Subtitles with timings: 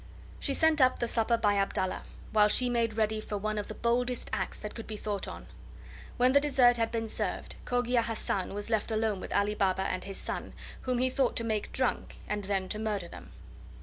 [0.39, 2.01] She sent up the supper by Abdallah,
[2.31, 5.45] while she made ready for one of the boldest acts that could be thought on.
[6.17, 10.03] When the dessert had been served, Cogia Hassan was left alone with Ali Baba and
[10.05, 10.53] his son,
[10.85, 13.31] whom he thought to make drunk and then to murder them.